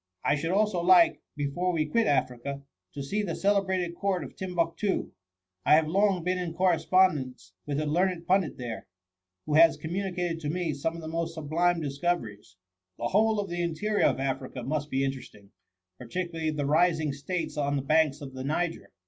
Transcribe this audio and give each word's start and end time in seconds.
I 0.25 0.33
should 0.33 0.49
also 0.49 0.81
like, 0.81 1.21
before 1.35 1.71
we 1.71 1.85
quit 1.85 2.07
Africa, 2.07 2.63
to 2.95 3.03
see 3.03 3.21
the 3.21 3.35
celebrated 3.35 3.93
court 3.95 4.23
of 4.23 4.35
TimbuQtoo. 4.35 5.11
I 5.63 5.75
have 5.75 5.85
long 5.87 6.23
been 6.23 6.39
in 6.39 6.55
correspon 6.55 7.13
dence 7.17 7.53
with 7.67 7.79
a 7.79 7.85
learned 7.85 8.25
pundit 8.25 8.57
there, 8.57 8.87
who 9.45 9.53
has 9.53 9.77
communicated 9.77 10.39
to 10.39 10.49
me 10.49 10.73
some 10.73 10.95
of 10.95 11.03
the 11.03 11.07
most 11.07 11.35
sublime 11.35 11.81
discoveries." 11.81 12.57
The 12.97 13.09
whole 13.09 13.39
of 13.39 13.47
the 13.47 13.61
interior 13.61 14.07
of 14.07 14.19
Africa 14.19 14.63
must 14.63 14.89
be 14.89 15.05
interesting, 15.05 15.51
particularly 15.99 16.49
the 16.49 16.65
rising 16.65 17.13
states 17.13 17.55
on 17.55 17.75
the 17.75 17.83
banks 17.83 18.21
of 18.21 18.33
the 18.33 18.43
Niger. 18.43 18.91